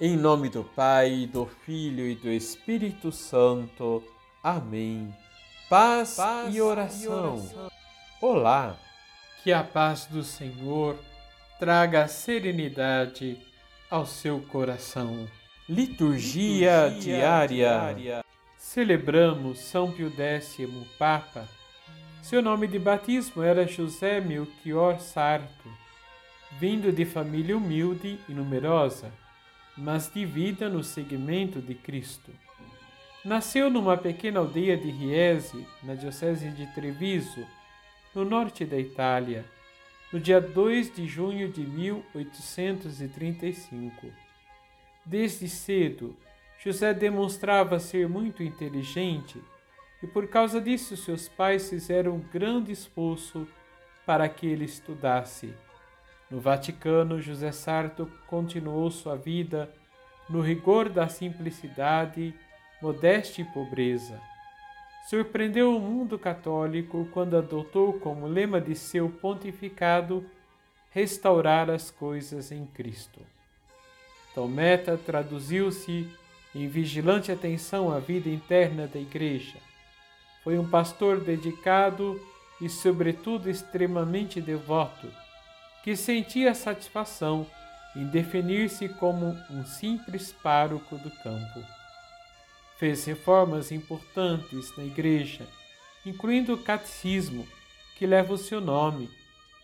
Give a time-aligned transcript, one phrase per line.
[0.00, 4.02] Em nome do Pai, do Filho e do Espírito Santo.
[4.42, 5.14] Amém.
[5.70, 7.36] Paz, paz e, oração.
[7.36, 7.70] e oração.
[8.20, 8.76] Olá.
[9.44, 10.98] Que a paz do Senhor
[11.60, 13.38] traga serenidade
[13.88, 15.28] ao seu coração.
[15.68, 17.46] Liturgia, Liturgia diária.
[17.48, 18.24] diária.
[18.58, 20.58] Celebramos São Pio X,
[20.98, 21.48] Papa.
[22.20, 25.70] Seu nome de batismo era José Melchior Sarto,
[26.58, 29.12] vindo de família humilde e numerosa
[29.76, 32.30] mas de vida no seguimento de Cristo.
[33.24, 37.46] Nasceu numa pequena aldeia de Riese, na diocese de Treviso,
[38.14, 39.44] no norte da Itália,
[40.12, 44.06] no dia 2 de junho de 1835.
[45.04, 46.16] Desde cedo,
[46.62, 49.38] José demonstrava ser muito inteligente
[50.02, 53.46] e por causa disso seus pais fizeram um grande esforço
[54.06, 55.52] para que ele estudasse
[56.30, 59.70] no Vaticano, José Sarto continuou sua vida
[60.28, 62.34] no rigor da simplicidade,
[62.80, 64.20] modéstia e pobreza.
[65.08, 70.24] Surpreendeu o mundo católico quando adotou como lema de seu pontificado
[70.90, 73.20] restaurar as coisas em Cristo.
[74.34, 76.10] Tal meta traduziu-se
[76.54, 79.58] em vigilante atenção à vida interna da Igreja.
[80.42, 82.18] Foi um pastor dedicado
[82.60, 85.06] e, sobretudo, extremamente devoto
[85.84, 87.46] que sentia satisfação
[87.94, 91.62] em definir-se como um simples pároco do campo.
[92.78, 95.46] Fez reformas importantes na igreja,
[96.06, 97.46] incluindo o catecismo,
[97.98, 99.10] que leva o seu nome,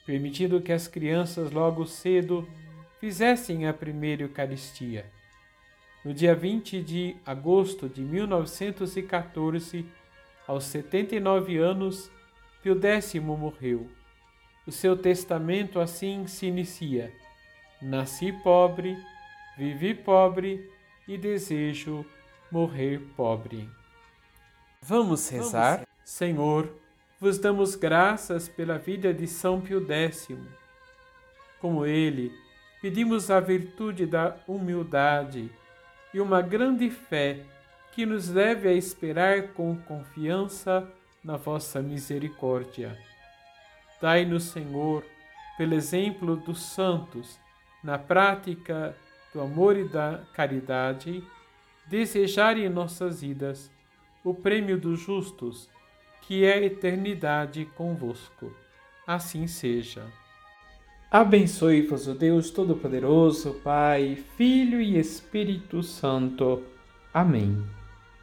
[0.05, 2.47] permitindo que as crianças logo cedo
[3.01, 5.11] fizessem a primeira Eucaristia.
[6.05, 9.87] No dia 20 de agosto de 1914,
[10.47, 12.11] aos 79 anos,
[12.63, 13.89] Pio X morreu
[14.71, 17.13] o seu testamento assim se inicia:
[17.83, 18.97] Nasci pobre,
[19.59, 20.71] vivi pobre
[21.09, 22.07] e desejo
[22.53, 23.69] morrer pobre.
[24.81, 25.79] Vamos rezar?
[25.79, 25.89] Vamos.
[26.05, 26.73] Senhor,
[27.21, 30.29] vos damos graças pela vida de São Pio X.
[31.61, 32.33] Como ele,
[32.81, 35.51] pedimos a virtude da humildade
[36.15, 37.41] e uma grande fé
[37.91, 40.89] que nos leve a esperar com confiança
[41.25, 42.97] na vossa misericórdia
[44.01, 45.05] Dai-nos, Senhor,
[45.59, 47.39] pelo exemplo dos santos,
[47.85, 48.97] na prática
[49.33, 51.23] do amor e da caridade,
[51.87, 53.71] desejar em nossas vidas
[54.25, 55.69] o prêmio dos justos,
[56.23, 58.55] que é a eternidade convosco.
[59.07, 60.07] Assim seja.
[61.11, 66.63] Abençoe-vos o Deus Todo-Poderoso, Pai, Filho e Espírito Santo.
[67.13, 67.80] Amém.